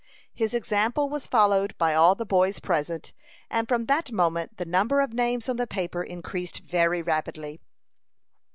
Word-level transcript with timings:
His 0.33 0.55
example 0.55 1.09
was 1.09 1.27
followed 1.27 1.77
by 1.77 1.93
all 1.93 2.15
the 2.15 2.25
boys 2.25 2.59
present, 2.59 3.13
and 3.51 3.67
from 3.67 3.85
that 3.85 4.11
moment 4.11 4.57
the 4.57 4.65
number 4.65 4.99
of 4.99 5.13
names 5.13 5.47
on 5.47 5.57
the 5.57 5.67
paper 5.67 6.01
increased 6.01 6.61
very 6.61 7.03
rapidly. 7.03 7.61